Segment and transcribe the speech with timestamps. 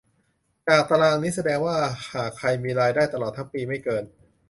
[0.67, 1.77] จากตารางนี้แสดงว่า
[2.13, 4.03] หากใครมีรายได้ตลอดทั้งปีไม่เกิน